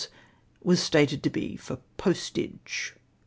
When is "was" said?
0.63-0.81